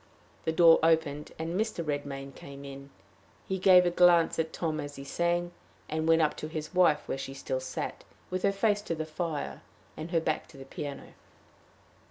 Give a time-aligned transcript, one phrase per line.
[0.45, 1.85] The door opened, and Mr.
[1.85, 2.89] Redmain came in.
[3.47, 5.51] He gave a glance at Tom as he sang,
[5.87, 9.05] and went up to his wife where she still sat, with her face to the
[9.05, 9.61] fire,
[9.95, 11.13] and her back to the piano.